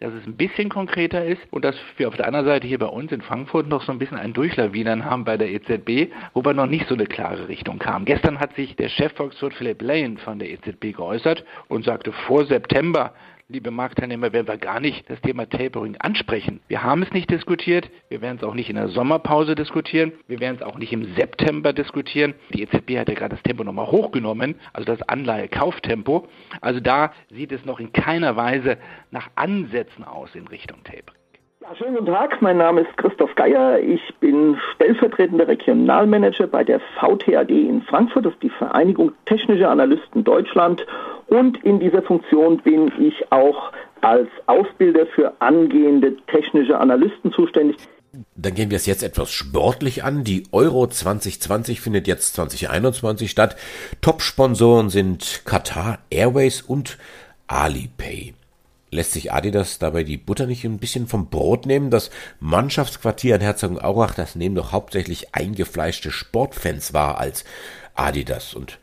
dass 0.00 0.12
es 0.12 0.26
ein 0.26 0.36
bisschen 0.36 0.68
konkreter 0.68 1.24
ist 1.24 1.40
und 1.50 1.64
dass 1.64 1.76
wir 1.96 2.08
auf 2.08 2.16
der 2.16 2.26
anderen 2.26 2.46
Seite 2.46 2.66
hier 2.66 2.78
bei 2.78 2.86
uns 2.86 3.10
in 3.10 3.22
Frankfurt 3.22 3.68
noch 3.68 3.82
so 3.82 3.92
ein 3.92 3.98
bisschen 3.98 4.18
ein 4.18 4.34
Durchlawinern 4.34 5.04
haben 5.04 5.24
bei 5.24 5.36
der 5.36 5.50
EZB, 5.50 6.12
wo 6.34 6.44
wir 6.44 6.52
noch 6.52 6.66
nicht 6.66 6.88
so 6.88 6.94
eine 6.94 7.06
klare 7.06 7.48
Richtung 7.48 7.78
kamen. 7.78 8.04
Gestern 8.04 8.38
hat 8.38 8.54
sich 8.54 8.76
der 8.76 8.90
Chefvolkswirt 8.90 9.54
Philipp 9.54 9.80
Lane 9.80 10.18
von 10.18 10.38
der 10.38 10.50
EZB 10.50 10.96
geäußert 10.96 11.44
und 11.68 11.84
sagte, 11.84 12.12
vor 12.12 12.44
September 12.44 13.14
liebe 13.48 13.70
Marktteilnehmer, 13.70 14.32
werden 14.32 14.48
wir 14.48 14.56
gar 14.56 14.80
nicht 14.80 15.08
das 15.10 15.20
Thema 15.20 15.48
Tapering 15.48 15.96
ansprechen. 15.98 16.60
Wir 16.68 16.82
haben 16.82 17.02
es 17.02 17.12
nicht 17.12 17.30
diskutiert, 17.30 17.90
wir 18.08 18.22
werden 18.22 18.38
es 18.38 18.44
auch 18.44 18.54
nicht 18.54 18.70
in 18.70 18.76
der 18.76 18.88
Sommerpause 18.88 19.54
diskutieren, 19.54 20.12
wir 20.26 20.40
werden 20.40 20.56
es 20.56 20.62
auch 20.62 20.78
nicht 20.78 20.92
im 20.92 21.14
September 21.14 21.72
diskutieren. 21.72 22.34
Die 22.50 22.62
EZB 22.62 22.98
hat 22.98 23.08
ja 23.08 23.14
gerade 23.14 23.34
das 23.34 23.42
Tempo 23.42 23.62
nochmal 23.62 23.86
hochgenommen, 23.86 24.54
also 24.72 24.86
das 24.86 25.06
Anleihekauftempo. 25.08 26.26
Also 26.60 26.80
da 26.80 27.12
sieht 27.30 27.52
es 27.52 27.64
noch 27.64 27.80
in 27.80 27.92
keiner 27.92 28.36
Weise 28.36 28.78
nach 29.10 29.28
Ansätzen 29.34 30.04
aus 30.04 30.34
in 30.34 30.46
Richtung 30.48 30.82
Tapering. 30.84 31.20
Ja, 31.60 31.74
schönen 31.76 31.94
guten 31.94 32.12
Tag, 32.12 32.42
mein 32.42 32.58
Name 32.58 32.82
ist 32.82 32.96
Christoph 32.98 33.34
Geier. 33.36 33.78
Ich 33.78 34.02
bin 34.20 34.58
stellvertretender 34.84 35.48
Regionalmanager 35.48 36.46
bei 36.46 36.62
der 36.62 36.80
VTAD 37.00 37.50
in 37.50 37.82
Frankfurt, 37.82 38.26
das 38.26 38.34
ist 38.34 38.42
die 38.42 38.50
Vereinigung 38.50 39.12
Technischer 39.24 39.70
Analysten 39.70 40.24
Deutschland. 40.24 40.84
Und 41.26 41.62
in 41.64 41.80
dieser 41.80 42.02
Funktion 42.02 42.58
bin 42.58 42.92
ich 42.98 43.32
auch 43.32 43.72
als 44.02 44.28
Ausbilder 44.46 45.06
für 45.06 45.32
angehende 45.40 46.16
technische 46.26 46.78
Analysten 46.78 47.32
zuständig. 47.32 47.76
Dann 48.36 48.54
gehen 48.54 48.70
wir 48.70 48.76
es 48.76 48.86
jetzt 48.86 49.02
etwas 49.02 49.32
sportlich 49.32 50.04
an. 50.04 50.22
Die 50.22 50.44
Euro 50.52 50.86
2020 50.86 51.80
findet 51.80 52.06
jetzt 52.06 52.34
2021 52.34 53.30
statt. 53.30 53.56
Top-Sponsoren 54.02 54.90
sind 54.90 55.42
Qatar 55.46 55.98
Airways 56.10 56.60
und 56.60 56.98
Alipay. 57.46 58.34
Lässt 58.94 59.10
sich 59.10 59.32
Adidas 59.32 59.80
dabei 59.80 60.04
die 60.04 60.16
Butter 60.16 60.46
nicht 60.46 60.64
ein 60.64 60.78
bisschen 60.78 61.08
vom 61.08 61.28
Brot 61.28 61.66
nehmen? 61.66 61.90
Das 61.90 62.12
Mannschaftsquartier 62.38 63.34
in 63.34 63.40
Herzogenaurach, 63.40 64.14
das 64.14 64.36
nehmen 64.36 64.54
doch 64.54 64.70
hauptsächlich 64.70 65.34
eingefleischte 65.34 66.12
Sportfans 66.12 66.94
wahr 66.94 67.18
als 67.18 67.44
Adidas 67.96 68.54
und 68.54 68.78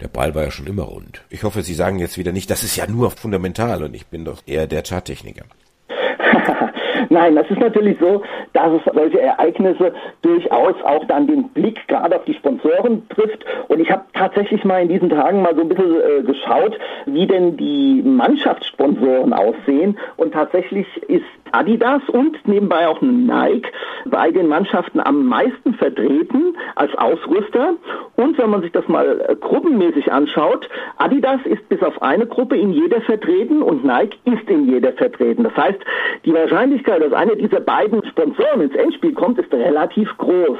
der 0.00 0.06
Ball 0.06 0.36
war 0.36 0.44
ja 0.44 0.52
schon 0.52 0.68
immer 0.68 0.84
rund. 0.84 1.22
Ich 1.28 1.42
hoffe, 1.42 1.64
Sie 1.64 1.74
sagen 1.74 1.98
jetzt 1.98 2.18
wieder 2.18 2.30
nicht, 2.30 2.50
das 2.50 2.62
ist 2.62 2.76
ja 2.76 2.86
nur 2.86 3.10
fundamental 3.10 3.82
und 3.82 3.94
ich 3.94 4.06
bin 4.06 4.24
doch 4.24 4.42
eher 4.46 4.68
der 4.68 4.84
Charttechniker. 4.84 5.46
Nein, 7.10 7.34
das 7.34 7.50
ist 7.50 7.58
natürlich 7.58 7.98
so, 7.98 8.22
dass 8.52 8.72
es 8.72 8.92
solche 8.92 9.20
Ereignisse 9.20 9.92
durchaus 10.22 10.74
auch 10.84 11.04
dann 11.06 11.26
den 11.26 11.48
Blick 11.50 11.86
gerade 11.88 12.16
auf 12.16 12.24
die 12.24 12.34
Sponsoren 12.34 13.08
trifft. 13.08 13.44
Und 13.68 13.80
ich 13.80 13.90
habe 13.90 14.04
tatsächlich 14.14 14.64
mal 14.64 14.82
in 14.82 14.88
diesen 14.88 15.10
Tagen 15.10 15.42
mal 15.42 15.54
so 15.54 15.62
ein 15.62 15.68
bisschen 15.68 16.00
äh, 16.00 16.22
geschaut, 16.22 16.78
wie 17.06 17.26
denn 17.26 17.56
die 17.56 18.02
Mannschaftssponsoren 18.04 19.32
aussehen. 19.32 19.98
Und 20.16 20.32
tatsächlich 20.32 20.86
ist 21.08 21.24
Adidas 21.52 22.02
und 22.08 22.36
nebenbei 22.46 22.88
auch 22.88 23.00
Nike 23.02 23.68
bei 24.06 24.30
den 24.30 24.48
Mannschaften 24.48 25.00
am 25.00 25.26
meisten 25.26 25.74
vertreten 25.74 26.56
als 26.76 26.94
Ausrüster. 26.96 27.74
Und 28.16 28.38
wenn 28.38 28.50
man 28.50 28.62
sich 28.62 28.72
das 28.72 28.86
mal 28.88 29.20
äh, 29.28 29.36
gruppenmäßig 29.36 30.10
anschaut, 30.12 30.68
Adidas 30.96 31.40
ist 31.44 31.68
bis 31.68 31.82
auf 31.82 32.00
eine 32.02 32.26
Gruppe 32.26 32.56
in 32.56 32.72
jeder 32.72 33.00
vertreten 33.02 33.62
und 33.62 33.84
Nike 33.84 34.18
ist 34.24 34.48
in 34.48 34.68
jeder 34.68 34.92
vertreten. 34.92 35.44
Das 35.44 35.56
heißt, 35.56 35.78
die 36.24 36.32
Wahrscheinlichkeit, 36.32 37.02
dass 37.02 37.12
eine 37.12 37.36
dieser 37.36 37.60
beiden 37.60 38.04
Sponsoren 38.06 38.41
ins 38.60 38.74
Endspiel 38.74 39.12
kommt, 39.12 39.38
ist 39.38 39.52
relativ 39.52 40.08
groß. 40.18 40.58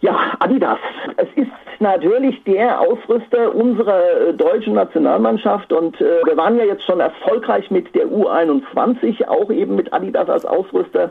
Ja, 0.00 0.16
Adidas. 0.38 0.78
Es 1.16 1.28
ist 1.34 1.50
natürlich 1.80 2.42
der 2.44 2.80
Ausrüster 2.80 3.54
unserer 3.54 4.28
äh, 4.28 4.34
deutschen 4.34 4.74
Nationalmannschaft 4.74 5.72
und 5.72 6.00
äh, 6.00 6.22
wir 6.24 6.36
waren 6.36 6.56
ja 6.56 6.64
jetzt 6.64 6.84
schon 6.84 7.00
erfolgreich 7.00 7.70
mit 7.70 7.92
der 7.94 8.06
U21, 8.06 9.26
auch 9.26 9.50
eben 9.50 9.74
mit 9.74 9.92
Adidas 9.92 10.28
als 10.28 10.44
Ausrüster. 10.44 11.10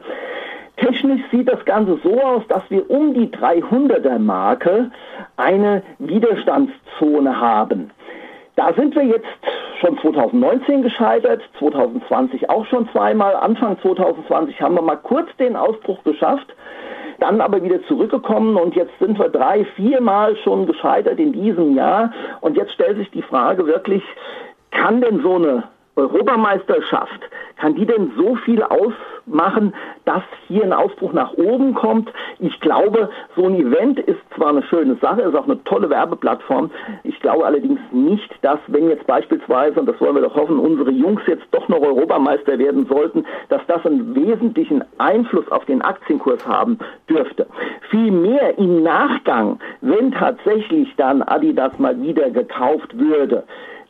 Technisch 0.77 1.21
sieht 1.31 1.49
das 1.49 1.63
Ganze 1.65 1.99
so 2.03 2.21
aus, 2.21 2.43
dass 2.47 2.63
wir 2.69 2.89
um 2.89 3.13
die 3.13 3.27
300er 3.27 4.19
Marke 4.19 4.91
eine 5.35 5.83
Widerstandszone 5.99 7.41
haben. 7.41 7.91
Da 8.57 8.73
sind 8.73 8.95
wir 8.95 9.03
jetzt 9.03 9.27
schon 9.79 9.99
2019 9.99 10.81
gescheitert, 10.81 11.43
2020 11.59 12.49
auch 12.49 12.65
schon 12.65 12.89
zweimal. 12.89 13.35
Anfang 13.35 13.79
2020 13.79 14.59
haben 14.59 14.73
wir 14.73 14.81
mal 14.81 14.95
kurz 14.95 15.29
den 15.37 15.55
Ausbruch 15.55 16.03
geschafft. 16.03 16.53
dann 17.19 17.41
aber 17.41 17.63
wieder 17.63 17.81
zurückgekommen 17.87 18.57
und 18.57 18.75
jetzt 18.75 18.97
sind 18.99 19.17
wir 19.17 19.29
drei, 19.29 19.65
viermal 19.75 20.35
schon 20.37 20.67
gescheitert 20.67 21.19
in 21.19 21.33
diesem 21.33 21.75
Jahr 21.75 22.11
und 22.41 22.55
jetzt 22.55 22.73
stellt 22.73 22.97
sich 22.97 23.09
die 23.09 23.23
Frage 23.23 23.65
wirklich, 23.65 24.03
kann 24.69 25.01
denn 25.01 25.21
so 25.21 25.35
eine 25.35 25.63
Europameisterschaft, 25.95 27.21
kann 27.55 27.73
die 27.73 27.87
denn 27.87 28.11
so 28.15 28.35
viel 28.35 28.61
ausmachen, 29.27 29.73
dass 30.05 30.23
hier 30.47 30.63
ein 30.63 30.73
Ausbruch 30.73 31.13
nach 31.13 31.33
oben 31.33 31.73
kommt? 31.73 32.11
Ich 32.39 32.59
glaube, 32.59 33.09
so 33.35 33.45
ein 33.45 33.55
Event 33.55 33.99
ist 33.99 34.19
zwar 34.35 34.49
eine 34.49 34.63
schöne 34.63 34.95
Sache, 34.95 35.21
ist 35.21 35.35
auch 35.35 35.45
eine 35.45 35.63
tolle 35.63 35.89
Werbeplattform. 35.89 36.71
Ich 37.03 37.19
glaube 37.19 37.45
allerdings 37.45 37.79
nicht, 37.91 38.29
dass 38.41 38.59
wenn 38.67 38.89
jetzt 38.89 39.05
beispielsweise, 39.07 39.79
und 39.79 39.85
das 39.87 39.99
wollen 39.99 40.15
wir 40.15 40.21
doch 40.21 40.35
hoffen, 40.35 40.59
unsere 40.59 40.91
Jungs 40.91 41.21
jetzt 41.27 41.45
doch 41.51 41.67
noch 41.67 41.81
Europameister 41.81 42.57
werden 42.57 42.85
sollten, 42.87 43.25
dass 43.49 43.61
das 43.67 43.85
einen 43.85 44.15
wesentlichen 44.15 44.83
Einfluss 44.97 45.49
auf 45.51 45.65
den 45.65 45.81
Aktienkurs 45.81 46.45
haben 46.45 46.79
dürfte. 47.09 47.47
Vielmehr 47.89 48.57
im 48.57 48.83
Nachgang, 48.83 49.59
wenn 49.81 50.11
tatsächlich 50.11 50.93
dann 50.97 51.21
Adidas 51.21 51.77
mal 51.79 51.99
wieder 52.01 52.29
gekauft 52.29 52.97
würde, 52.97 53.43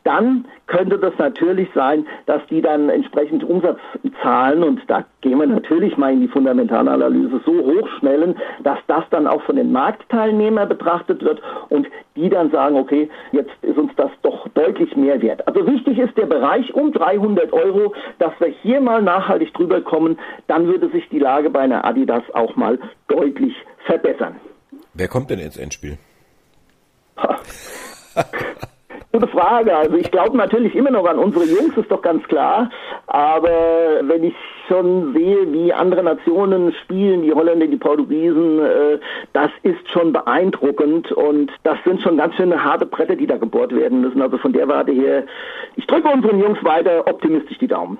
dann 0.08 0.46
könnte 0.68 0.98
das 0.98 1.12
natürlich 1.18 1.68
sein, 1.74 2.06
dass 2.24 2.40
die 2.46 2.62
dann 2.62 2.88
entsprechend 2.88 3.44
Umsatzzahlen, 3.44 4.62
und 4.62 4.80
da 4.86 5.04
gehen 5.20 5.38
wir 5.38 5.46
natürlich 5.46 5.98
mal 5.98 6.14
in 6.14 6.22
die 6.22 6.28
Fundamentalanalyse, 6.28 7.42
so 7.44 7.52
hochschnellen, 7.52 8.34
dass 8.62 8.78
das 8.86 9.04
dann 9.10 9.26
auch 9.26 9.42
von 9.42 9.56
den 9.56 9.70
Marktteilnehmern 9.70 10.66
betrachtet 10.66 11.22
wird 11.22 11.42
und 11.68 11.86
die 12.16 12.30
dann 12.30 12.50
sagen, 12.50 12.76
okay, 12.76 13.10
jetzt 13.32 13.50
ist 13.60 13.76
uns 13.76 13.92
das 13.96 14.10
doch 14.22 14.48
deutlich 14.54 14.96
mehr 14.96 15.20
wert. 15.20 15.46
Also 15.46 15.66
wichtig 15.66 15.98
ist 15.98 16.16
der 16.16 16.26
Bereich 16.26 16.72
um 16.72 16.90
300 16.90 17.52
Euro, 17.52 17.92
dass 18.18 18.32
wir 18.38 18.48
hier 18.48 18.80
mal 18.80 19.02
nachhaltig 19.02 19.52
drüber 19.52 19.82
kommen, 19.82 20.18
dann 20.46 20.68
würde 20.68 20.88
sich 20.88 21.06
die 21.10 21.18
Lage 21.18 21.50
bei 21.50 21.60
einer 21.60 21.84
Adidas 21.84 22.22
auch 22.32 22.56
mal 22.56 22.78
deutlich 23.08 23.54
verbessern. 23.84 24.36
Wer 24.94 25.08
kommt 25.08 25.28
denn 25.28 25.38
ins 25.38 25.58
Endspiel? 25.58 25.98
Gute 29.18 29.32
Frage. 29.32 29.76
Also 29.76 29.96
ich 29.96 30.12
glaube 30.12 30.36
natürlich 30.36 30.76
immer 30.76 30.92
noch 30.92 31.04
an 31.04 31.18
unsere 31.18 31.44
Jungs, 31.44 31.76
ist 31.76 31.90
doch 31.90 32.02
ganz 32.02 32.22
klar. 32.28 32.70
Aber 33.08 33.50
wenn 34.02 34.22
ich 34.22 34.34
schon 34.68 35.12
sehe, 35.12 35.52
wie 35.52 35.72
andere 35.72 36.04
Nationen 36.04 36.72
spielen, 36.84 37.22
die 37.22 37.32
Holländer, 37.32 37.66
die 37.66 37.78
Portugiesen, 37.78 38.60
äh, 38.60 39.00
das 39.32 39.50
ist 39.64 39.90
schon 39.90 40.12
beeindruckend 40.12 41.10
und 41.10 41.50
das 41.64 41.78
sind 41.84 42.00
schon 42.00 42.16
ganz 42.16 42.36
schöne 42.36 42.62
harte 42.62 42.86
Bretter, 42.86 43.16
die 43.16 43.26
da 43.26 43.38
gebohrt 43.38 43.74
werden 43.74 44.02
müssen. 44.02 44.22
Also 44.22 44.38
von 44.38 44.52
der 44.52 44.68
Warte 44.68 44.92
her, 44.92 45.24
ich 45.74 45.84
drücke 45.88 46.06
unseren 46.06 46.38
Jungs 46.38 46.62
weiter 46.62 47.04
optimistisch 47.08 47.58
die 47.58 47.66
Daumen. 47.66 47.98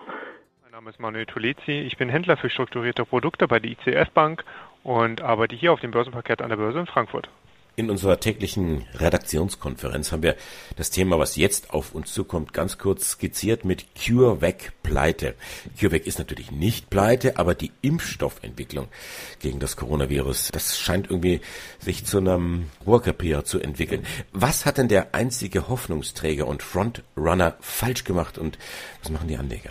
Mein 0.63 0.71
Name 0.71 0.91
ist 0.91 1.01
Manuel 1.01 1.27
Tulezi, 1.27 1.81
ich 1.81 1.97
bin 1.97 2.11
Händler 2.11 2.37
für 2.37 2.49
strukturierte 2.49 3.05
Produkte 3.05 3.49
bei 3.49 3.59
der 3.59 3.73
ICF 3.73 4.11
Bank 4.11 4.45
und 4.85 5.21
arbeite 5.21 5.57
hier 5.57 5.73
auf 5.73 5.81
dem 5.81 5.91
Börsenparkett 5.91 6.43
an 6.43 6.51
der 6.51 6.59
Börse 6.59 6.79
in 6.79 6.87
Frankfurt. 6.87 7.29
In 7.79 7.91
unserer 7.91 8.19
täglichen 8.19 8.87
Redaktionskonferenz 8.97 10.11
haben 10.11 10.25
wir 10.25 10.35
das 10.75 10.91
Thema, 10.91 11.21
was 11.21 11.37
jetzt 11.37 11.71
auf 11.71 11.95
uns 11.95 12.13
zukommt, 12.13 12.53
ganz 12.53 12.77
kurz 12.77 13.11
skizziert 13.11 13.65
mit 13.65 13.87
CureVac 13.95 14.73
Pleite. 14.83 15.37
CureVac 15.79 16.05
ist 16.05 16.19
natürlich 16.19 16.51
nicht 16.51 16.91
pleite, 16.91 17.37
aber 17.37 17.55
die 17.55 17.71
Impfstoffentwicklung 17.81 18.89
gegen 19.39 19.61
das 19.61 19.77
Coronavirus, 19.77 20.49
das 20.51 20.77
scheint 20.77 21.09
irgendwie 21.09 21.41
sich 21.79 22.05
zu 22.05 22.19
einem 22.19 22.65
Rohrkrepierer 22.85 23.45
zu 23.45 23.61
entwickeln. 23.61 24.05
Was 24.33 24.67
hat 24.67 24.79
denn 24.79 24.89
der 24.89 25.15
einzige 25.15 25.69
Hoffnungsträger 25.69 26.49
und 26.49 26.65
Frontrunner 26.65 27.59
falsch 27.61 28.03
gemacht 28.03 28.39
und 28.39 28.59
was 29.05 29.13
machen 29.13 29.29
die 29.29 29.37
Anleger? 29.37 29.71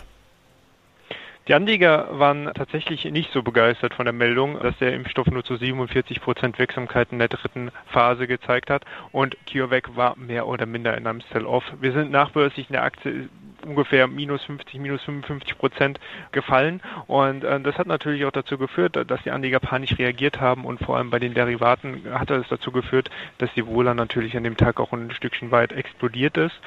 Die 1.48 1.54
Anleger 1.54 2.18
waren 2.18 2.52
tatsächlich 2.54 3.06
nicht 3.06 3.32
so 3.32 3.42
begeistert 3.42 3.94
von 3.94 4.04
der 4.04 4.12
Meldung, 4.12 4.60
dass 4.60 4.76
der 4.76 4.92
Impfstoff 4.92 5.28
nur 5.28 5.42
zu 5.44 5.56
47 5.56 6.20
Prozent 6.20 6.58
Wirksamkeit 6.58 7.08
in 7.10 7.18
der 7.18 7.28
dritten 7.28 7.70
Phase 7.86 8.26
gezeigt 8.26 8.68
hat 8.68 8.84
und 9.12 9.34
CureVac 9.50 9.96
war 9.96 10.14
mehr 10.18 10.46
oder 10.46 10.66
minder 10.66 10.94
in 10.98 11.06
einem 11.06 11.22
Sell-Off. 11.32 11.64
Wir 11.80 11.92
sind 11.92 12.10
nachbörslich 12.10 12.68
in 12.68 12.74
der 12.74 12.82
Aktie 12.82 13.30
ungefähr 13.64 14.06
minus 14.06 14.44
50, 14.44 14.80
minus 14.80 15.02
55 15.02 15.58
Prozent 15.58 16.00
gefallen. 16.32 16.80
Und 17.06 17.44
äh, 17.44 17.60
das 17.60 17.76
hat 17.78 17.86
natürlich 17.86 18.24
auch 18.24 18.32
dazu 18.32 18.58
geführt, 18.58 18.96
dass 19.08 19.22
die 19.22 19.30
Anleger 19.30 19.60
panisch 19.60 19.98
reagiert 19.98 20.40
haben 20.40 20.64
und 20.64 20.80
vor 20.80 20.96
allem 20.96 21.10
bei 21.10 21.18
den 21.18 21.34
Derivaten 21.34 22.02
hat 22.12 22.30
es 22.30 22.48
dazu 22.48 22.72
geführt, 22.72 23.10
dass 23.38 23.52
die 23.54 23.66
Wohler 23.66 23.94
natürlich 23.94 24.36
an 24.36 24.44
dem 24.44 24.56
Tag 24.56 24.80
auch 24.80 24.92
ein 24.92 25.10
Stückchen 25.10 25.50
weit 25.50 25.72
explodiert 25.72 26.36
ist. 26.36 26.58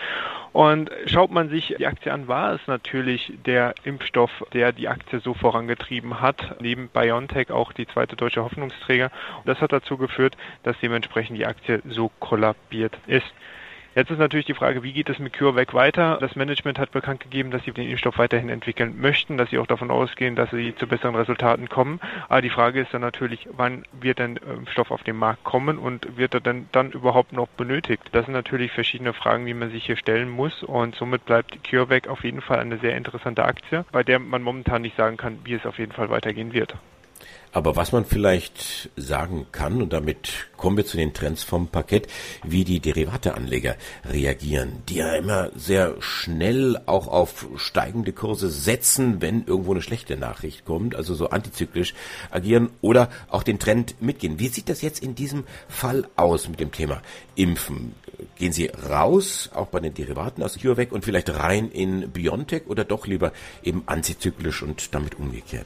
Und 0.54 0.92
schaut 1.06 1.32
man 1.32 1.50
sich 1.50 1.76
die 1.78 1.88
Aktie 1.88 2.12
an, 2.12 2.28
war 2.28 2.54
es 2.54 2.68
natürlich 2.68 3.32
der 3.46 3.74
Impfstoff, 3.84 4.32
der 4.54 4.74
die 4.74 4.90
Aktie 4.90 5.20
so 5.20 5.34
vorangetrieben 5.34 6.20
hat, 6.20 6.58
neben 6.60 6.90
BioNTech 6.90 7.52
auch 7.52 7.72
die 7.72 7.88
zweite 7.88 8.18
deutsche 8.18 8.44
Hoffnungsträger. 8.44 9.12
Und 9.38 9.48
das 9.48 9.62
hat 9.62 9.72
dazu 9.72 9.98
geführt, 9.98 10.36
dass 10.64 10.78
dementsprechend 10.80 11.38
die 11.38 11.46
Aktie 11.46 11.82
so 11.88 12.12
kollabiert 12.20 12.98
ist. 13.08 13.32
Jetzt 13.94 14.10
ist 14.10 14.20
natürlich 14.20 14.46
die 14.46 14.54
Frage, 14.54 14.84
wie 14.84 14.94
geht 14.94 15.10
es 15.10 15.20
mit 15.20 15.34
CureVac 15.34 15.74
weiter? 15.74 16.18
Das 16.22 16.38
Management 16.38 16.80
hat 16.80 16.92
bekannt 16.92 17.20
gegeben, 17.20 17.52
dass 17.52 17.66
sie 17.66 17.72
den 17.72 17.90
Impfstoff 17.90 18.18
weiterhin 18.20 18.48
entwickeln 18.48 18.96
möchten, 19.02 19.38
dass 19.38 19.50
sie 19.50 19.58
auch 19.58 19.68
davon 19.68 19.92
ausgehen, 19.92 20.38
dass 20.38 20.50
sie 20.50 20.74
zu 20.78 20.88
besseren 20.88 21.16
Resultaten 21.16 21.68
kommen. 21.68 22.00
Aber 22.30 22.42
die 22.42 22.50
Frage 22.50 22.80
ist 22.80 22.94
dann 22.94 23.02
natürlich, 23.02 23.50
wann 23.52 23.84
wird 23.92 24.20
denn 24.20 24.38
Impfstoff 24.38 24.92
auf 24.92 25.04
den 25.04 25.18
Markt 25.18 25.44
kommen 25.44 25.78
und 25.78 26.16
wird 26.16 26.34
er 26.34 26.40
denn 26.40 26.70
dann 26.72 26.92
überhaupt 26.92 27.34
noch 27.34 27.50
benötigt? 27.50 28.04
Das 28.14 28.24
sind 28.24 28.34
natürlich 28.34 28.72
verschiedene 28.72 29.12
Fragen, 29.12 29.46
die 29.46 29.54
man 29.54 29.72
sich 29.72 29.86
hier 29.86 29.98
stellen 29.98 30.30
muss 30.30 30.64
und 30.64 30.96
somit 30.96 31.26
bleibt 31.26 31.62
CureVac 31.70 32.08
auf 32.08 32.24
jeden 32.24 32.40
Fall 32.40 32.60
eine 32.60 32.78
sehr 32.78 32.96
interessante 32.96 33.44
Aktie, 33.44 33.84
bei 33.92 34.04
der 34.04 34.20
man 34.20 34.42
momentan 34.42 34.84
nicht 34.84 34.96
sagen 34.96 35.18
kann, 35.18 35.40
wie 35.44 35.56
es 35.56 35.66
auf 35.66 35.80
jeden 35.80 35.92
Fall 35.92 36.10
weitergehen 36.10 36.54
wird. 36.54 36.78
Aber 37.54 37.76
was 37.76 37.92
man 37.92 38.06
vielleicht 38.06 38.90
sagen 38.96 39.48
kann, 39.52 39.82
und 39.82 39.92
damit 39.92 40.48
kommen 40.56 40.78
wir 40.78 40.86
zu 40.86 40.96
den 40.96 41.14
Trends 41.14 41.44
vom 41.44 41.68
Parkett, 41.68 42.08
wie 42.46 42.64
die 42.64 42.80
Derivateanleger 42.80 43.76
reagieren, 44.06 44.84
die 44.88 44.96
ja 44.96 45.16
immer 45.16 45.50
sehr 45.56 45.96
schnell 46.00 46.80
auch 46.86 47.10
auf 47.10 47.48
steigende 47.58 48.14
Kurse 48.14 48.50
setzen, 48.50 49.22
wenn 49.22 49.46
irgendwo 49.46 49.72
eine 49.72 49.82
schlechte 49.82 50.16
Nachricht 50.16 50.64
kommt, 50.64 50.96
also 50.96 51.14
so 51.14 51.30
antizyklisch 51.30 51.94
agieren 52.30 52.70
oder 52.80 53.10
auch 53.30 53.44
den 53.44 53.60
Trend 53.60 54.02
mitgehen. 54.02 54.40
Wie 54.40 54.48
sieht 54.48 54.70
das 54.70 54.82
jetzt 54.82 55.04
in 55.04 55.16
diesem 55.16 55.44
Fall 55.68 56.08
aus 56.16 56.48
mit 56.48 56.62
dem 56.62 56.72
Thema 56.72 57.02
Impfen? 57.36 57.96
Gehen 58.38 58.54
Sie 58.54 58.68
raus, 58.68 59.50
auch 59.54 59.68
bei 59.68 59.82
den 59.82 59.94
Derivaten 59.94 60.42
aus 60.42 60.58
CureVac 60.58 60.94
und 60.94 61.04
vielleicht 61.04 61.30
rein 61.30 61.70
in 61.70 62.12
Biontech 62.12 62.68
oder 62.68 62.86
doch 62.86 63.08
lieber 63.08 63.34
eben 63.62 63.84
antizyklisch 63.88 64.62
und 64.64 64.96
damit 64.96 65.20
umgekehrt? 65.20 65.66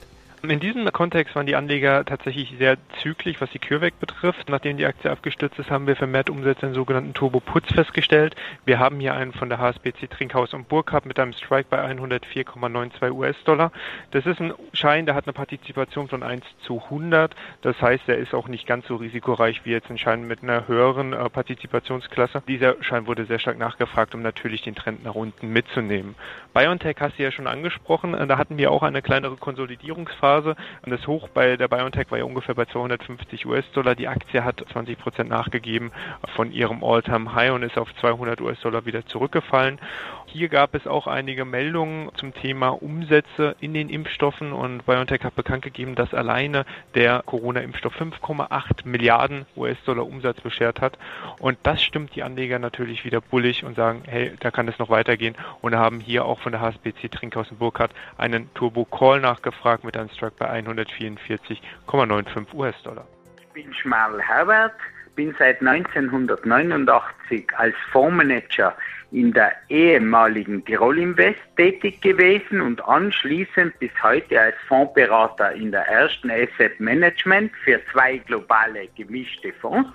In 0.49 0.59
diesem 0.59 0.91
Kontext 0.91 1.35
waren 1.35 1.47
die 1.47 1.55
Anleger 1.55 2.05
tatsächlich 2.05 2.53
sehr 2.59 2.77
zügig, 3.01 3.41
was 3.41 3.49
die 3.49 3.59
CureVac 3.59 3.99
betrifft. 3.99 4.47
Nachdem 4.47 4.77
die 4.77 4.85
Aktie 4.85 5.09
abgestürzt 5.09 5.57
ist, 5.57 5.71
haben 5.71 5.87
wir 5.87 5.95
vermehrt 5.95 6.29
Umsätze 6.29 6.67
in 6.67 6.73
sogenannten 6.73 7.13
Turbo-Puts 7.15 7.73
festgestellt. 7.73 8.35
Wir 8.63 8.77
haben 8.77 8.99
hier 8.99 9.15
einen 9.15 9.33
von 9.33 9.49
der 9.49 9.57
HSBC 9.57 10.07
Trinkhaus 10.09 10.53
und 10.53 10.69
Burkhardt 10.69 11.07
mit 11.07 11.19
einem 11.19 11.33
Strike 11.33 11.67
bei 11.69 11.83
104,92 11.83 13.11
US-Dollar. 13.11 13.71
Das 14.11 14.25
ist 14.27 14.39
ein 14.39 14.53
Schein, 14.73 15.07
der 15.07 15.15
hat 15.15 15.25
eine 15.25 15.33
Partizipation 15.33 16.07
von 16.07 16.21
1 16.21 16.45
zu 16.61 16.81
100. 16.83 17.35
Das 17.61 17.81
heißt, 17.81 18.07
er 18.07 18.17
ist 18.17 18.35
auch 18.35 18.47
nicht 18.47 18.67
ganz 18.67 18.85
so 18.87 18.97
risikoreich 18.97 19.65
wie 19.65 19.71
jetzt 19.71 19.89
ein 19.89 19.97
Schein 19.97 20.27
mit 20.27 20.43
einer 20.43 20.67
höheren 20.67 21.13
äh, 21.13 21.29
Partizipationsklasse. 21.29 22.43
Dieser 22.47 22.81
Schein 22.83 23.07
wurde 23.07 23.25
sehr 23.25 23.39
stark 23.39 23.57
nachgefragt, 23.57 24.13
um 24.13 24.21
natürlich 24.21 24.61
den 24.61 24.75
Trend 24.75 25.03
nach 25.03 25.15
unten 25.15 25.51
mitzunehmen. 25.51 26.15
BioNTech 26.53 26.97
hast 26.99 27.17
du 27.17 27.23
ja 27.23 27.31
schon 27.31 27.47
angesprochen. 27.47 28.13
Äh, 28.13 28.27
da 28.27 28.37
hatten 28.37 28.57
wir 28.57 28.71
auch 28.71 28.83
eine 28.83 29.01
kleinere 29.01 29.37
Konsolidierungsphase 29.37 30.34
Und 30.43 30.91
das 30.91 31.07
Hoch 31.07 31.29
bei 31.29 31.57
der 31.57 31.67
BioNTech 31.67 32.11
war 32.11 32.17
ja 32.17 32.23
ungefähr 32.23 32.55
bei 32.55 32.65
250 32.65 33.45
US-Dollar. 33.45 33.95
Die 33.95 34.07
Aktie 34.07 34.43
hat 34.43 34.63
20 34.71 34.97
Prozent 34.99 35.29
nachgegeben 35.29 35.91
von 36.35 36.51
ihrem 36.51 36.83
All-Time-High 36.83 37.51
und 37.53 37.63
ist 37.63 37.77
auf 37.77 37.93
200 38.01 38.41
US-Dollar 38.41 38.85
wieder 38.85 39.05
zurückgefallen. 39.05 39.79
Hier 40.27 40.49
gab 40.49 40.75
es 40.75 40.85
auch 40.85 41.07
einige 41.07 41.45
Meldungen 41.45 42.11
zum 42.15 42.33
Thema 42.33 42.69
Umsätze 42.69 43.55
in 43.61 43.73
den 43.73 43.89
Impfstoffen 43.89 44.51
und 44.51 44.85
BioNTech 44.85 45.23
hat 45.23 45.35
bekannt 45.35 45.63
gegeben, 45.63 45.95
dass 45.95 46.13
alleine 46.13 46.65
der 46.93 47.23
Corona-Impfstoff 47.25 47.95
5,8 47.95 48.85
Milliarden 48.85 49.45
US-Dollar 49.55 50.05
Umsatz 50.05 50.41
beschert 50.41 50.81
hat. 50.81 50.97
Und 51.39 51.57
das 51.63 51.81
stimmt 51.81 52.15
die 52.15 52.23
Anleger 52.23 52.59
natürlich 52.59 53.05
wieder 53.05 53.21
bullig 53.21 53.63
und 53.63 53.75
sagen, 53.75 54.03
hey, 54.07 54.33
da 54.39 54.51
kann 54.51 54.67
es 54.67 54.77
noch 54.77 54.89
weitergehen 54.89 55.35
und 55.61 55.75
haben 55.75 55.99
hier 55.99 56.25
auch 56.25 56.39
von 56.39 56.51
der 56.51 56.61
HSBC 56.61 57.11
Trinkhausen 57.11 57.57
Burkhardt 57.57 57.91
einen 58.17 58.53
Turbo 58.55 58.85
Call 58.85 59.21
nachgefragt 59.21 59.83
mit 59.83 59.95
einem 59.95 60.09
Strike 60.09 60.35
bei 60.37 60.51
144,95 60.51 62.53
US-Dollar. 62.53 63.07
Ich 63.39 63.63
bin 63.63 63.73
Schmal 63.73 64.21
Herbert, 64.21 64.73
bin 65.15 65.35
seit 65.39 65.61
1989 65.61 67.47
als 67.57 67.75
Fondsmanager 67.91 68.75
in 69.11 69.31
der 69.31 69.53
ehemaligen 69.69 70.65
Tirol 70.65 70.97
Invest 70.97 71.39
tätig 71.55 72.01
gewesen 72.01 72.61
und 72.61 72.83
anschließend 72.85 73.77
bis 73.79 73.91
heute 74.03 74.39
als 74.39 74.55
Fondsberater 74.67 75.53
in 75.53 75.71
der 75.71 75.87
ersten 75.87 76.29
Asset 76.29 76.79
Management 76.79 77.51
für 77.63 77.79
zwei 77.91 78.17
globale 78.17 78.87
gemischte 78.95 79.53
Fonds 79.53 79.89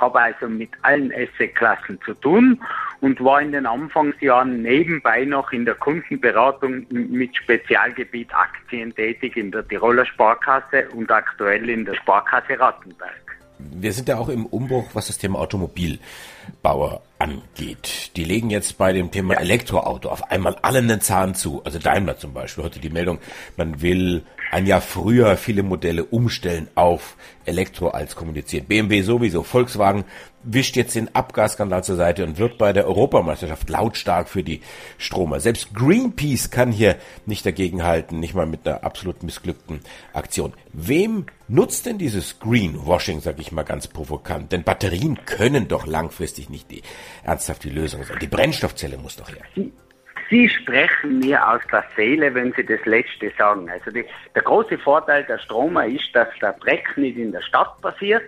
habe 0.00 0.20
also 0.20 0.48
mit 0.48 0.70
allen 0.82 1.12
Assetklassen 1.12 2.00
zu 2.02 2.14
tun 2.14 2.60
und 3.00 3.22
war 3.22 3.40
in 3.40 3.52
den 3.52 3.66
Anfangsjahren 3.66 4.62
nebenbei 4.62 5.24
noch 5.24 5.52
in 5.52 5.64
der 5.64 5.74
Kundenberatung 5.74 6.86
mit 6.90 7.36
Spezialgebiet 7.36 8.32
Aktien 8.34 8.94
tätig 8.94 9.36
in 9.36 9.50
der 9.50 9.66
Tiroler 9.66 10.06
Sparkasse 10.06 10.88
und 10.90 11.10
aktuell 11.10 11.68
in 11.68 11.84
der 11.84 11.94
Sparkasse 11.94 12.58
Rattenberg. 12.58 13.27
Wir 13.58 13.92
sind 13.92 14.08
ja 14.08 14.18
auch 14.18 14.28
im 14.28 14.46
Umbruch, 14.46 14.86
was 14.92 15.08
das 15.08 15.18
Thema 15.18 15.40
Automobilbauer 15.40 17.02
angeht. 17.18 18.12
Die 18.16 18.24
legen 18.24 18.50
jetzt 18.50 18.78
bei 18.78 18.92
dem 18.92 19.10
Thema 19.10 19.34
Elektroauto 19.34 20.08
auf 20.08 20.30
einmal 20.30 20.56
allen 20.62 20.90
einen 20.90 21.00
Zahn 21.00 21.34
zu. 21.34 21.62
Also 21.64 21.78
Daimler 21.78 22.18
zum 22.18 22.32
Beispiel. 22.32 22.64
Heute 22.64 22.78
die 22.78 22.90
Meldung, 22.90 23.18
man 23.56 23.82
will 23.82 24.22
ein 24.50 24.66
Jahr 24.66 24.80
früher 24.80 25.36
viele 25.36 25.62
Modelle 25.62 26.04
umstellen 26.04 26.68
auf 26.74 27.16
Elektro 27.44 27.88
als 27.88 28.16
kommuniziert. 28.16 28.68
BMW 28.68 29.02
sowieso. 29.02 29.42
Volkswagen 29.42 30.04
wischt 30.42 30.76
jetzt 30.76 30.94
den 30.94 31.14
Abgasskandal 31.14 31.84
zur 31.84 31.96
Seite 31.96 32.24
und 32.24 32.38
wird 32.38 32.58
bei 32.58 32.72
der 32.72 32.86
Europameisterschaft 32.86 33.68
lautstark 33.68 34.28
für 34.28 34.42
die 34.42 34.60
Stromer. 34.96 35.40
Selbst 35.40 35.74
Greenpeace 35.74 36.50
kann 36.50 36.72
hier 36.72 36.96
nicht 37.26 37.44
dagegenhalten, 37.44 38.20
nicht 38.20 38.34
mal 38.34 38.46
mit 38.46 38.66
einer 38.66 38.84
absolut 38.84 39.22
missglückten 39.22 39.80
Aktion. 40.12 40.52
Wem 40.72 41.26
nutzt 41.48 41.86
denn 41.86 41.98
dieses 41.98 42.38
Greenwashing, 42.38 43.20
sag 43.20 43.38
ich 43.40 43.52
mal 43.52 43.64
ganz 43.64 43.88
provokant? 43.88 44.52
Denn 44.52 44.62
Batterien 44.64 45.24
können 45.24 45.68
doch 45.68 45.86
langfristig 45.86 46.48
nicht 46.48 46.70
die 46.70 46.82
ernsthaft 47.24 47.64
die 47.64 47.70
Lösung 47.70 48.04
sein. 48.04 48.18
Die 48.20 48.28
Brennstoffzelle 48.28 48.98
muss 48.98 49.16
doch 49.16 49.28
her. 49.28 49.70
Sie 50.30 50.48
sprechen 50.48 51.20
mir 51.20 51.46
aus 51.48 51.60
der 51.72 51.84
Seele, 51.96 52.34
wenn 52.34 52.52
Sie 52.52 52.64
das 52.64 52.84
Letzte 52.84 53.32
sagen. 53.38 53.70
Also 53.70 53.90
die, 53.90 54.04
der 54.34 54.42
große 54.42 54.76
Vorteil 54.78 55.24
der 55.24 55.38
Stromer 55.38 55.86
ist, 55.86 56.14
dass 56.14 56.28
der 56.40 56.52
Dreck 56.54 56.96
nicht 56.96 57.16
in 57.16 57.32
der 57.32 57.40
Stadt 57.40 57.80
passiert, 57.80 58.22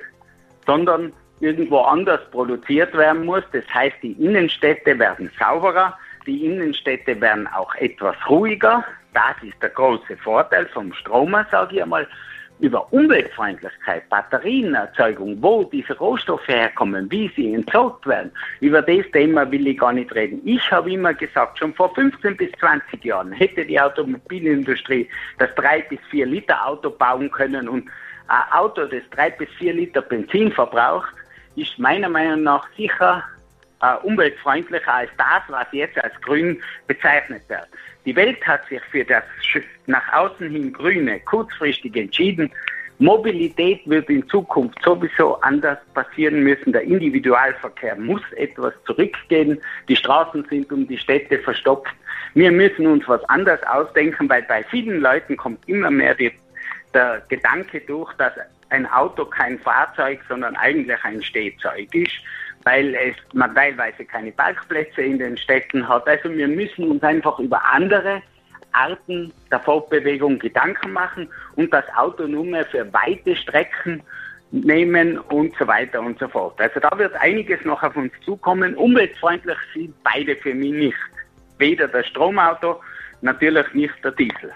sondern 0.67 1.13
irgendwo 1.41 1.81
anders 1.81 2.21
produziert 2.31 2.95
werden 2.95 3.27
muss. 3.27 3.45
Das 3.53 3.65
heißt, 3.73 3.97
die 4.03 4.13
Innenstädte 4.13 4.99
werden 4.99 5.31
sauberer, 5.39 5.99
die 6.27 6.47
Innenstädte 6.47 7.21
werden 7.21 7.47
auch 7.49 7.75
etwas 7.77 8.17
ruhiger. 8.29 8.85
Das 9.13 9.35
ist 9.43 9.61
der 9.63 9.71
große 9.71 10.17
Vorteil 10.19 10.67
vom 10.67 10.93
Stromer, 10.95 11.47
sage 11.51 11.77
ich 11.77 11.83
einmal 11.83 12.07
über 12.61 12.93
Umweltfreundlichkeit, 12.93 14.09
Batterienerzeugung, 14.09 15.43
wo 15.43 15.65
diese 15.65 15.97
Rohstoffe 15.99 16.47
herkommen, 16.47 17.11
wie 17.11 17.31
sie 17.35 17.55
entsorgt 17.55 18.07
werden, 18.07 18.31
über 18.61 18.83
das 18.83 19.05
Thema 19.13 19.51
will 19.51 19.67
ich 19.67 19.79
gar 19.79 19.93
nicht 19.93 20.15
reden. 20.15 20.41
Ich 20.45 20.71
habe 20.71 20.93
immer 20.93 21.15
gesagt, 21.15 21.59
schon 21.59 21.75
vor 21.75 21.95
15 21.95 22.37
bis 22.37 22.51
20 22.61 23.05
Jahren 23.05 23.33
hätte 23.33 23.65
die 23.65 23.81
Automobilindustrie 23.81 25.09
das 25.39 25.55
3 25.55 25.83
bis 25.83 26.01
4 26.11 26.27
Liter 26.27 26.67
Auto 26.67 26.91
bauen 26.91 27.31
können 27.31 27.69
und 27.69 27.89
ein 28.29 28.53
Auto, 28.53 28.87
das 28.87 29.03
3 29.11 29.31
bis 29.31 29.49
4 29.59 29.75
Liter 29.75 30.03
Benzin 30.03 30.53
verbraucht, 30.53 31.13
ist 31.57 31.79
meiner 31.79 32.09
Meinung 32.09 32.45
nach 32.45 32.69
sicher 32.77 33.25
äh, 33.83 33.95
umweltfreundlicher 34.03 34.93
als 34.93 35.11
das, 35.17 35.43
was 35.49 35.67
jetzt 35.73 36.03
als 36.03 36.15
grün 36.23 36.63
bezeichnet 36.87 37.43
wird. 37.49 37.69
Die 38.05 38.17
Welt 38.17 38.45
hat 38.47 38.67
sich 38.69 38.81
für 38.91 39.05
das 39.05 39.25
nach 39.87 40.13
außen 40.13 40.51
hin 40.51 40.73
Grüne 40.73 41.21
kurzfristig 41.21 41.97
entschieden. 41.97 42.51
Mobilität 42.99 43.81
wird 43.87 44.11
in 44.11 44.27
Zukunft 44.29 44.79
sowieso 44.85 45.41
anders 45.41 45.79
passieren 45.95 46.43
müssen. 46.43 46.73
Der 46.73 46.83
Individualverkehr 46.83 47.97
muss 47.97 48.21
etwas 48.37 48.75
zurückgehen. 48.85 49.59
Die 49.89 49.97
Straßen 49.97 50.45
sind 50.51 50.71
um 50.71 50.87
die 50.87 50.99
Städte 50.99 51.39
verstopft. 51.39 51.95
Wir 52.35 52.53
müssen 52.53 52.87
uns 52.87 53.09
was 53.09 53.25
anderes 53.25 53.63
ausdenken, 53.65 54.29
weil 54.29 54.43
bei 54.43 54.63
vielen 54.65 55.01
Leuten 55.01 55.37
kommt 55.37 55.67
immer 55.69 55.91
mehr 55.91 56.15
die, 56.15 56.31
der 56.93 57.23
Gedanke 57.29 57.81
durch, 57.81 58.13
dass 58.15 58.35
ein 58.69 58.87
Auto 58.87 59.25
kein 59.25 59.59
Fahrzeug, 59.59 60.21
sondern 60.29 60.55
eigentlich 60.57 61.03
ein 61.03 61.23
Stehzeug 61.23 61.95
ist 61.95 62.21
weil 62.65 62.95
es 62.95 63.17
man 63.33 63.55
teilweise 63.55 64.05
keine 64.05 64.33
Parkplätze 64.33 65.03
in 65.03 65.19
den 65.19 65.37
Städten 65.37 65.89
hat. 65.89 66.07
Also 66.07 66.31
wir 66.31 66.49
müssen 66.49 66.91
uns 66.91 67.03
einfach 67.03 67.39
über 67.39 67.61
andere 67.73 68.23
Arten 68.73 69.33
der 69.51 69.61
Fortbewegung 69.61 70.39
Gedanken 70.39 70.93
machen 70.93 71.29
und 71.57 71.73
das 71.73 71.85
Auto 71.97 72.27
nur 72.27 72.45
mehr 72.45 72.65
für 72.67 72.93
weite 72.93 73.35
Strecken 73.35 74.03
nehmen 74.53 75.19
und 75.19 75.55
so 75.59 75.67
weiter 75.67 76.01
und 76.01 76.19
so 76.19 76.29
fort. 76.29 76.61
Also 76.61 76.81
da 76.81 76.91
wird 76.99 77.15
einiges 77.21 77.65
noch 77.65 77.83
auf 77.83 77.97
uns 77.97 78.13
zukommen. 78.25 78.75
Umweltfreundlich 78.75 79.59
sind 79.75 79.95
beide 80.03 80.37
für 80.37 80.55
mich 80.55 80.73
nicht. 80.73 80.99
Weder 81.59 81.89
das 81.89 82.07
Stromauto, 82.07 82.81
natürlich 83.21 83.73
nicht 83.75 83.95
der 84.03 84.13
Diesel. 84.13 84.53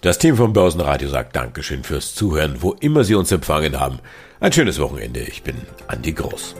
Das 0.00 0.18
Team 0.18 0.36
vom 0.36 0.52
Börsenradio 0.52 1.08
sagt 1.08 1.34
Dankeschön 1.34 1.82
fürs 1.82 2.14
Zuhören, 2.14 2.62
wo 2.62 2.76
immer 2.80 3.02
Sie 3.02 3.16
uns 3.16 3.32
empfangen 3.32 3.80
haben. 3.80 3.98
Ein 4.40 4.52
schönes 4.52 4.78
Wochenende. 4.78 5.20
Ich 5.20 5.42
bin 5.42 5.56
Andi 5.88 6.12
Groß. 6.12 6.54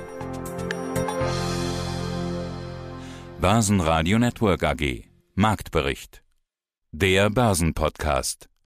Börsenradio 3.41 4.19
Network 4.19 4.65
AG. 4.65 5.05
Marktbericht. 5.37 6.25
Der 6.91 7.31
Börsenpodcast. 7.31 8.48